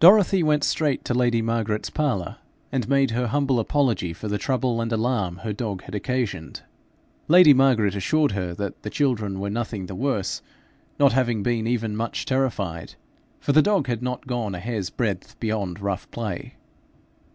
Dorothy 0.00 0.42
went 0.42 0.64
straight 0.64 1.04
to 1.04 1.12
lady 1.12 1.42
Margaret's 1.42 1.90
parlour, 1.90 2.38
and 2.72 2.88
made 2.88 3.10
her 3.10 3.26
humble 3.26 3.60
apology 3.60 4.14
for 4.14 4.28
the 4.28 4.38
trouble 4.38 4.80
and 4.80 4.90
alarm 4.90 5.36
her 5.44 5.52
dog 5.52 5.82
had 5.82 5.94
occasioned. 5.94 6.62
Lady 7.28 7.52
Margaret 7.52 7.94
assured 7.94 8.30
her 8.32 8.54
that 8.54 8.80
the 8.82 8.88
children 8.88 9.38
were 9.38 9.50
nothing 9.50 9.84
the 9.88 9.94
worse, 9.94 10.40
not 10.98 11.12
having 11.12 11.42
been 11.42 11.66
even 11.66 11.94
much 11.94 12.24
terrified, 12.24 12.94
for 13.38 13.52
the 13.52 13.60
dog 13.60 13.88
had 13.88 14.02
not 14.02 14.26
gone 14.26 14.54
a 14.54 14.58
hair's 14.58 14.88
breadth 14.88 15.38
beyond 15.38 15.80
rough 15.80 16.10
play. 16.10 16.54